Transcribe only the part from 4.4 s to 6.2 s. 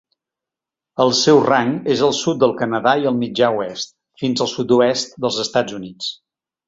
al sud-oest dels Estats Units.